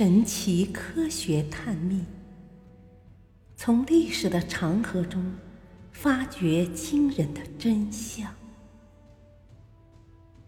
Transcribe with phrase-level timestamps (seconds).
[0.00, 2.06] 神奇科学探秘，
[3.54, 5.34] 从历史的长河中
[5.92, 8.34] 发掘惊人的真相。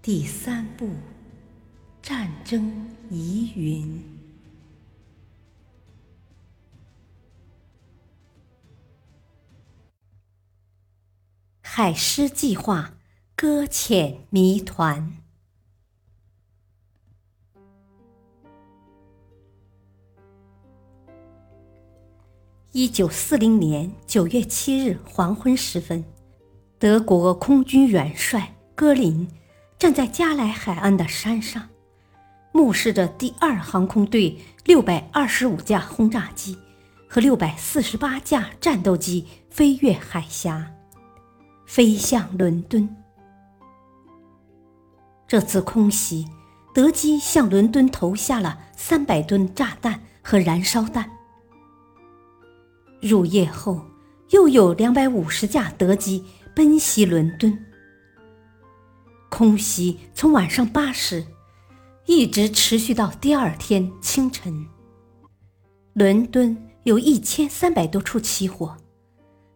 [0.00, 0.88] 第三部：
[2.00, 4.02] 战争疑云。
[11.60, 12.94] 海狮计划
[13.36, 15.21] 搁浅谜团。
[22.74, 26.02] 一九四零年九月七日黄昏时分，
[26.78, 29.28] 德国空军元帅戈林
[29.78, 31.68] 站在加莱海岸的山上，
[32.50, 36.56] 目视着第二航空队六百二十五架轰炸机
[37.06, 40.72] 和六百四十八架战斗机飞越海峡，
[41.66, 42.88] 飞向伦敦。
[45.28, 46.26] 这次空袭，
[46.72, 51.10] 德机向伦敦投下了三百吨炸弹和燃烧弹。
[53.02, 53.84] 入夜后，
[54.30, 57.66] 又有两百五十架德机奔袭伦敦。
[59.28, 61.26] 空袭从晚上八时
[62.06, 64.66] 一直持续到第二天清晨。
[65.94, 68.76] 伦敦有一千三百多处起火，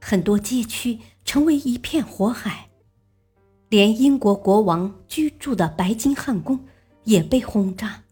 [0.00, 2.68] 很多街区成为一片火海，
[3.68, 6.58] 连英国国王居住的白金汉宫
[7.04, 8.02] 也被轰炸。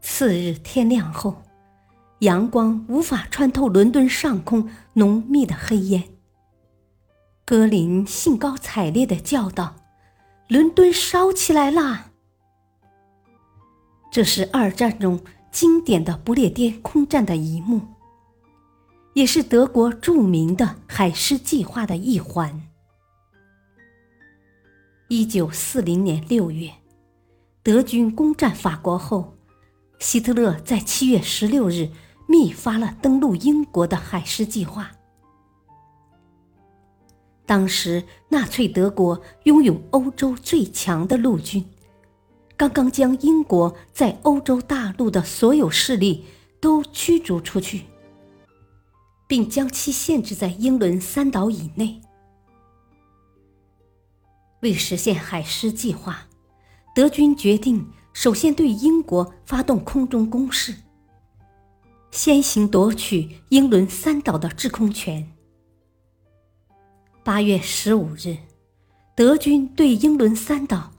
[0.00, 1.42] 次日天亮后。
[2.20, 6.04] 阳光无法穿透伦敦上空浓密的黑烟。
[7.46, 9.76] 格林兴高采烈的叫道
[10.48, 12.10] ：“伦敦烧起来啦！”
[14.12, 17.80] 这是二战中经典的不列颠空战的一幕，
[19.14, 22.68] 也是德国著名的海狮计划的一环。
[25.08, 26.70] 一九四零年六月，
[27.62, 29.38] 德军攻占法国后，
[29.98, 31.88] 希特勒在七月十六日。
[32.30, 34.92] 密发了登陆英国的海狮计划。
[37.44, 41.68] 当时，纳粹德国拥有欧洲最强的陆军，
[42.56, 46.24] 刚刚将英国在欧洲大陆的所有势力
[46.60, 47.86] 都驱逐出去，
[49.26, 52.00] 并将其限制在英伦三岛以内。
[54.60, 56.28] 为实现海狮计划，
[56.94, 60.76] 德军决定首先对英国发动空中攻势。
[62.10, 65.32] 先行夺取英伦三岛的制空权。
[67.22, 68.36] 八月十五日，
[69.14, 70.92] 德军对英伦三岛，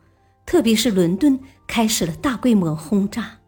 [0.45, 3.39] 特别是伦敦，开始了大规模轰炸。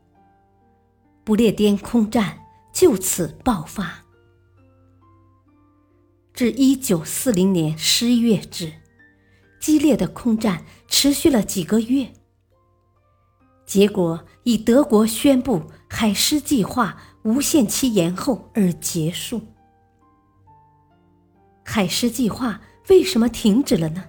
[1.23, 2.37] 不列颠空战
[2.73, 4.03] 就此爆发。
[6.33, 8.73] 至一九四零年十一月止，
[9.61, 12.11] 激烈的空战持续了几个月。
[13.65, 16.97] 结果以德国宣布海狮计划。
[17.23, 19.41] 无限期延后而结束。
[21.63, 24.03] 海狮计划为什么停止了呢？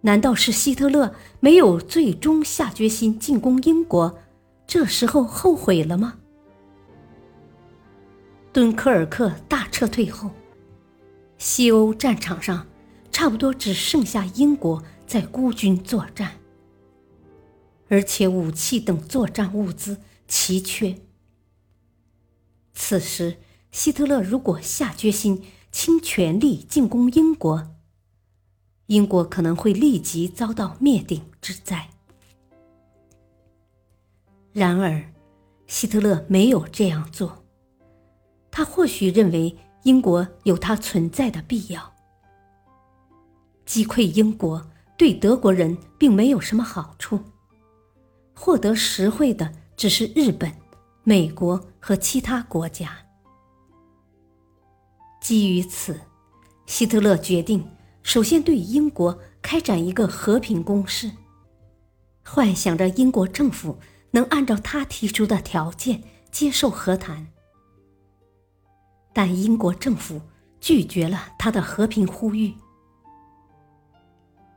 [0.00, 4.18] 难道是希特勒没有最终下决心进攻英国，
[4.66, 6.18] 这时候后悔了吗？
[8.52, 10.30] 敦刻尔克大撤退后，
[11.36, 12.66] 西欧战场上
[13.10, 16.32] 差不多只剩下英国在孤军作战，
[17.88, 20.96] 而且武器等作战物资奇缺。
[22.78, 23.38] 此时，
[23.72, 25.42] 希特勒如果下决心
[25.72, 27.74] 倾全力进攻英国，
[28.88, 31.88] 英国可能会立即遭到灭顶之灾。
[34.52, 35.10] 然而，
[35.66, 37.46] 希特勒没有这样做。
[38.50, 41.94] 他或许认为英国有它存在的必要。
[43.64, 47.18] 击溃英国对德国人并没有什么好处，
[48.34, 50.65] 获得实惠的只是日本。
[51.08, 52.98] 美国和其他国家。
[55.20, 56.00] 基于此，
[56.66, 57.64] 希特勒决定
[58.02, 61.12] 首先对英国开展一个和平攻势，
[62.24, 63.78] 幻想着英国政府
[64.10, 67.28] 能按照他提出的条件接受和谈。
[69.12, 70.20] 但英国政府
[70.60, 72.52] 拒绝了他的和平呼吁。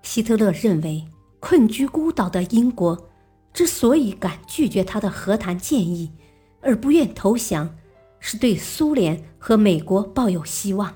[0.02, 1.08] 希特勒认为，
[1.40, 3.08] 困居孤岛的英国
[3.54, 6.12] 之所以敢拒绝他的和谈建议，
[6.62, 7.78] 而不愿投降，
[8.20, 10.94] 是对苏联和美国抱有希望。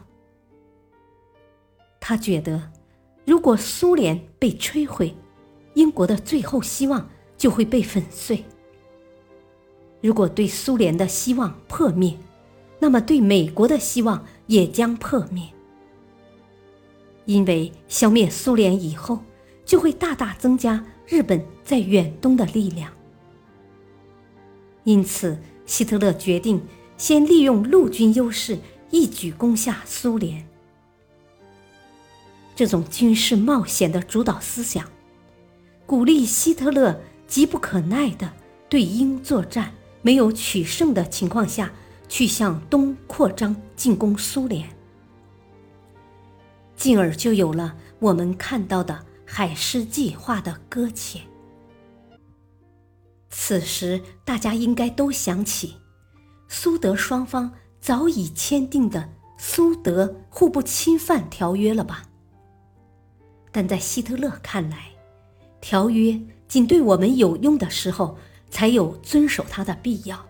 [2.00, 2.72] 他觉得，
[3.26, 5.16] 如果苏联被摧毁，
[5.74, 8.44] 英国的最后希望就会被粉碎；
[10.02, 12.18] 如果对苏联的希望破灭，
[12.80, 15.48] 那么对美国的希望也将破灭。
[17.26, 19.20] 因为消灭苏联以后，
[19.64, 22.92] 就会大大增加日本在远东的力量。
[24.84, 26.62] 因此，希特勒决定
[26.98, 28.58] 先利用陆军优势，
[28.92, 30.46] 一举攻下苏联。
[32.56, 34.88] 这种军事冒险的主导思想，
[35.86, 38.32] 鼓励希特勒急不可耐地
[38.70, 41.72] 对英作战没有取胜的情况下，
[42.08, 44.70] 去向东扩张进攻苏联，
[46.76, 51.22] 进而就有了我们看到的海狮计划的搁浅。
[53.36, 55.78] 此时，大家应该都想起，
[56.48, 57.52] 苏德双方
[57.82, 59.00] 早已签订的
[59.38, 62.04] 《苏德互不侵犯条约》了吧？
[63.52, 64.92] 但在希特勒看来，
[65.60, 68.18] 条约仅对我们有用的时候，
[68.52, 70.26] 才有遵守它的必要。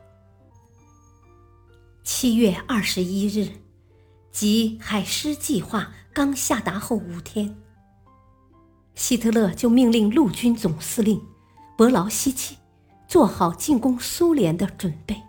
[2.04, 3.50] 七月二十一日，
[4.32, 7.54] 即海狮计划刚下达后五天，
[8.96, 11.22] 希特勒就命令陆军总司令
[11.78, 12.58] 伯劳希奇。
[13.14, 15.22] 做好进攻苏联的准备。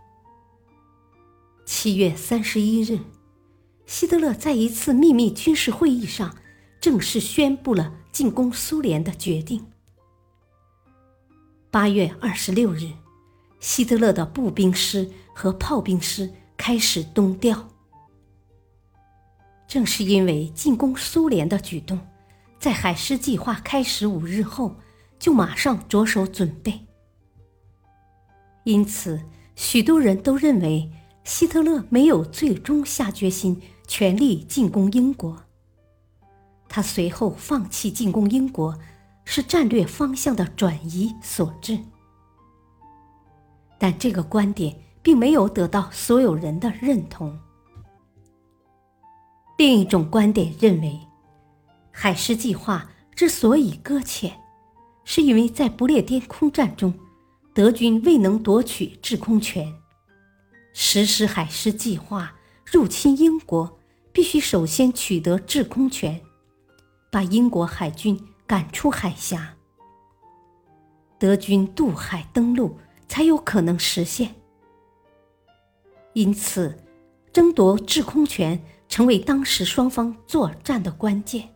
[1.67, 2.99] 七月三十一日，
[3.85, 6.35] 希特勒在一次秘密军事会议上
[6.81, 9.67] 正式宣布了进攻苏联的决定。
[11.71, 12.89] 八月二十六日，
[13.61, 17.69] 希特勒的步兵师和炮兵师开始东调。
[19.69, 22.01] 正是因为进攻苏联的举动，
[22.59, 24.75] 在海狮计划开始五日后，
[25.19, 26.81] 就马上着手准备。
[28.65, 29.21] 因此，
[29.55, 30.91] 许多人都认为
[31.23, 35.43] 希特勒没有最终下决心全力进攻英国。
[36.69, 38.77] 他随后放弃进攻英国，
[39.25, 41.79] 是战略方向的转移所致。
[43.79, 47.39] 但这个观点并没有得到所有人的认同。
[49.59, 50.99] 另一种观点认为，
[51.93, 54.33] 海狮计划之所以搁浅，
[55.05, 56.93] 是因为在不列颠空战中。
[57.55, 59.73] 德军未能夺取制空权，
[60.73, 62.35] 实施海狮计划
[62.67, 63.79] 入侵英国，
[64.13, 66.21] 必须首先取得制空权，
[67.13, 69.55] 把英国海军赶出海峡，
[71.17, 74.35] 德军渡海登陆才有可能实现。
[76.13, 76.77] 因此，
[77.33, 81.49] 争夺制空权成为当时双方作战的关键。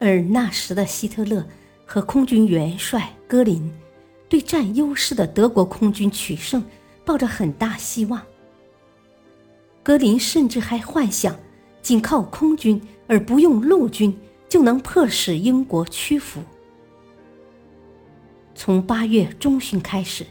[0.00, 1.46] 而那时的希特勒
[1.84, 3.70] 和空军元帅戈林。
[4.32, 6.64] 对占优势的德国空军取胜
[7.04, 8.22] 抱着很大希望。
[9.82, 11.38] 格林甚至还幻想，
[11.82, 14.18] 仅靠空军而不用陆军
[14.48, 16.42] 就能迫使英国屈服。
[18.54, 20.24] 从八月中旬开始，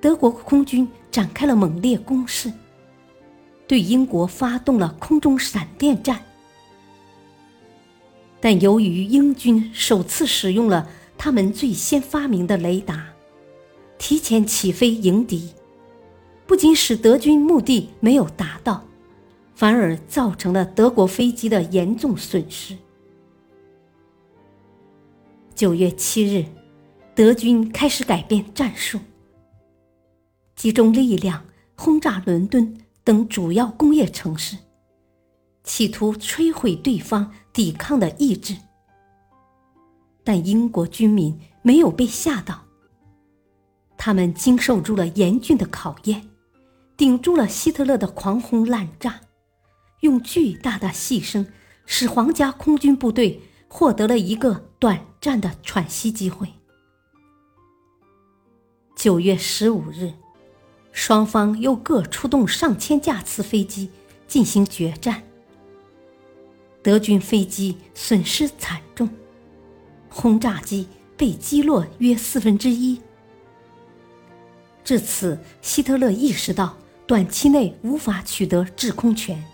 [0.00, 2.52] 德国空军展开了猛烈攻势，
[3.66, 6.22] 对英国发动了空中闪电战。
[8.38, 10.88] 但由于英军首次使用了
[11.18, 13.14] 他们最先发明的雷达。
[13.98, 15.50] 提前起飞迎敌，
[16.46, 18.84] 不仅使德军目的没有达到，
[19.54, 22.76] 反而造成了德国飞机的严重损失。
[25.54, 26.44] 九月七日，
[27.14, 29.00] 德军开始改变战术，
[30.54, 31.44] 集中力量
[31.74, 34.58] 轰炸伦敦等主要工业城市，
[35.64, 38.54] 企图摧毁对方抵抗的意志。
[40.22, 42.65] 但英国军民没有被吓倒。
[43.98, 46.28] 他们经受住了严峻的考验，
[46.96, 49.20] 顶住了希特勒的狂轰滥炸，
[50.00, 51.46] 用巨大的牺牲
[51.86, 56.48] 使皇家空军部队获得了一个短暂的喘息机会。
[58.94, 60.12] 九月十五日，
[60.92, 63.90] 双方又各出动上千架次飞机
[64.26, 65.22] 进行决战。
[66.82, 69.08] 德军飞机损失惨重，
[70.08, 73.00] 轰炸机被击落约四分之一。
[74.86, 76.76] 至此，希特勒意识到
[77.08, 79.44] 短期内无法取得制空权，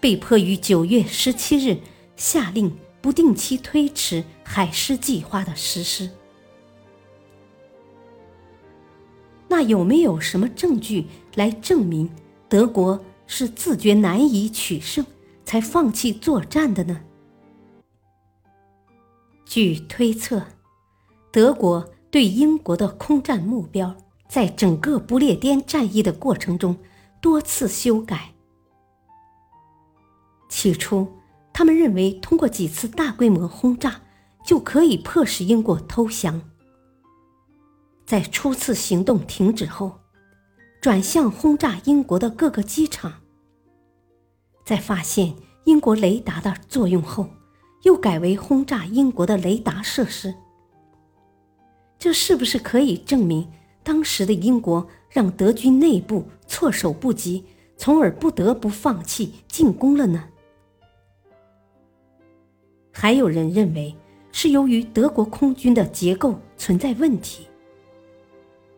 [0.00, 1.76] 被迫于九月十七日
[2.16, 6.10] 下令不定期推迟海狮计划的实施。
[9.48, 11.04] 那有没有什么证据
[11.34, 12.10] 来证明
[12.48, 15.04] 德国是自觉难以取胜
[15.44, 17.02] 才放弃作战的呢？
[19.44, 20.42] 据推测，
[21.30, 23.94] 德国对英国的空战目标。
[24.28, 26.76] 在整个不列颠战役的过程中，
[27.20, 28.32] 多次修改。
[30.48, 31.06] 起初，
[31.52, 34.00] 他们认为通过几次大规模轰炸
[34.44, 36.40] 就可以迫使英国投降。
[38.04, 40.00] 在初次行动停止后，
[40.80, 43.12] 转向轰炸英国的各个机场。
[44.64, 47.28] 在发现英国雷达的作用后，
[47.82, 50.34] 又改为轰炸英国的雷达设施。
[51.98, 53.50] 这是不是可以证明？
[53.86, 57.44] 当时的英国让德军内部措手不及，
[57.76, 60.24] 从而不得不放弃进攻了呢？
[62.90, 63.94] 还有人认为
[64.32, 67.46] 是由于德国空军的结构存在问题，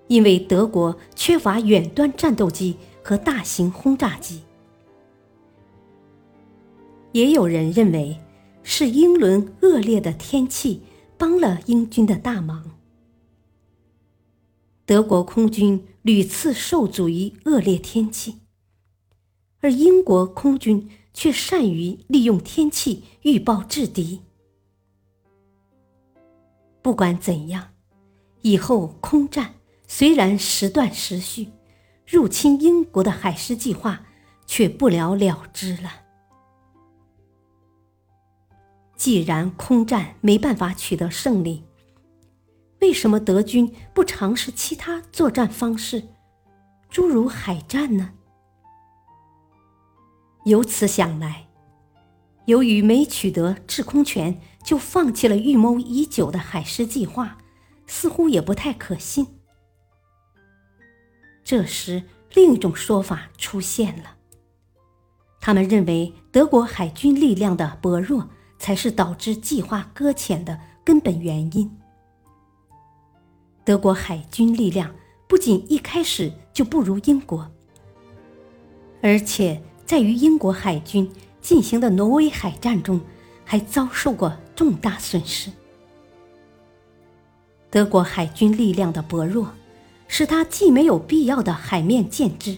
[0.09, 4.43] 因为德国缺乏远端战斗机和大型轰炸机。
[7.13, 8.15] 也有人认为
[8.63, 10.83] 是英伦恶劣的天气
[11.17, 12.78] 帮了英军的大忙。
[14.89, 18.39] 德国空军屡次受阻于恶劣天气，
[19.61, 24.23] 而英国空军却善于利用天气预报制敌。
[26.81, 27.75] 不管怎样，
[28.41, 31.49] 以后空战虽然时断时续，
[32.07, 34.07] 入侵英国的海狮计划
[34.47, 35.93] 却不了了之了。
[38.97, 41.65] 既然空战没办法取得胜利，
[42.81, 46.03] 为什么德军不尝试其他作战方式，
[46.89, 48.13] 诸如海战呢？
[50.45, 51.49] 由此想来，
[52.47, 57.39] 由于没取得制空权，就放弃了预谋已久的海狮计划，
[57.87, 59.27] 似乎也不太可信。
[61.43, 62.05] 这时，
[62.35, 64.17] 另一种说法出现了：
[65.41, 71.78] 他们认为德国海军力量的薄弱，才是导致计划搁浅的根本原因。
[73.69, 74.91] 德国海军力量
[75.27, 77.47] 不仅一开始就不如英国，
[79.03, 82.99] 而且在与英国海军进行的挪威海战中，
[83.45, 85.53] 还遭受过重大损失。
[87.69, 89.53] 德国海军力量的薄弱，
[90.07, 92.57] 使他既没有必要的海面舰只，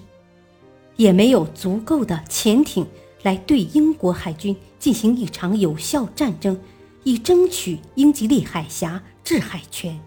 [0.95, 2.87] 也没有足够的潜艇
[3.25, 6.57] 来对英国海军进行一场有效战争，
[7.03, 10.01] 以争取英吉利海峡制海权。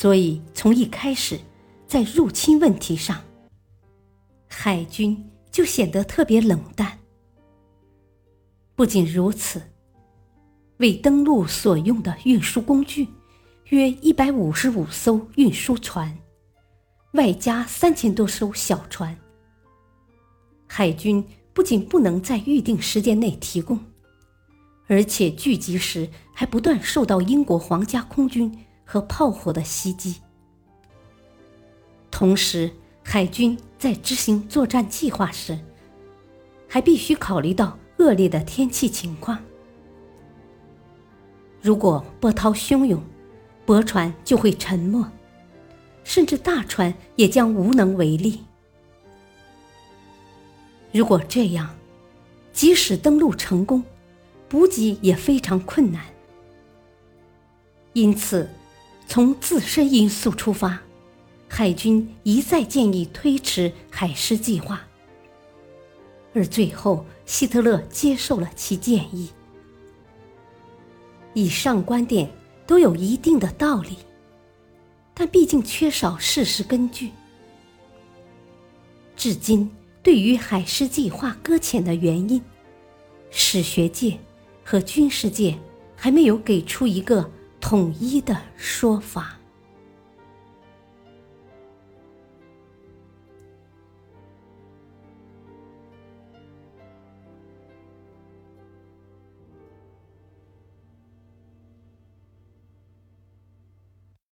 [0.00, 1.40] 所以，从一开始，
[1.88, 3.20] 在入侵问题上，
[4.46, 6.96] 海军就显得特别冷淡。
[8.76, 9.60] 不仅如此，
[10.76, 13.08] 为登陆所用的运输工具
[13.70, 16.16] 约一百五十五艘运输船，
[17.14, 19.18] 外加三千多艘小船，
[20.68, 23.76] 海军不仅不能在预定时间内提供，
[24.86, 28.56] 而且聚集时还不断受到英国皇家空军。
[28.90, 30.22] 和炮火的袭击，
[32.10, 32.70] 同时，
[33.02, 35.58] 海军在执行作战计划时，
[36.66, 39.38] 还必须考虑到恶劣的天气情况。
[41.60, 42.98] 如果波涛汹涌，
[43.66, 45.04] 驳船就会沉没，
[46.02, 48.40] 甚至大船也将无能为力。
[50.92, 51.76] 如果这样，
[52.54, 53.84] 即使登陆成功，
[54.48, 56.02] 补给也非常困难。
[57.92, 58.48] 因此。
[59.08, 60.78] 从自身因素出发，
[61.48, 64.86] 海军一再建议推迟海狮计划，
[66.34, 69.30] 而最后希特勒接受了其建议。
[71.32, 72.30] 以上观点
[72.66, 73.96] 都有一定的道理，
[75.14, 77.10] 但毕竟缺少事实根据。
[79.16, 79.70] 至今，
[80.02, 82.42] 对于海狮计划搁浅的原因，
[83.30, 84.18] 史学界
[84.62, 85.58] 和军事界
[85.96, 87.28] 还没有给出一个。
[87.60, 89.37] 统一的说法。